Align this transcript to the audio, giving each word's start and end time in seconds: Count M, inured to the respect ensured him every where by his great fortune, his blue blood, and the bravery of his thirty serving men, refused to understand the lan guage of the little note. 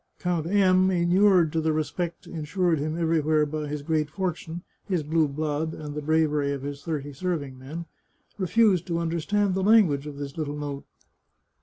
Count 0.17 0.47
M, 0.47 0.89
inured 0.89 1.53
to 1.53 1.61
the 1.61 1.71
respect 1.73 2.25
ensured 2.25 2.79
him 2.79 2.97
every 2.97 3.19
where 3.21 3.45
by 3.45 3.67
his 3.67 3.83
great 3.83 4.09
fortune, 4.09 4.63
his 4.85 5.03
blue 5.03 5.27
blood, 5.27 5.75
and 5.75 5.93
the 5.93 6.01
bravery 6.01 6.51
of 6.53 6.63
his 6.63 6.83
thirty 6.83 7.13
serving 7.13 7.59
men, 7.59 7.85
refused 8.39 8.87
to 8.87 8.97
understand 8.97 9.53
the 9.53 9.61
lan 9.61 9.85
guage 9.85 10.07
of 10.07 10.17
the 10.17 10.25
little 10.35 10.57
note. 10.57 10.85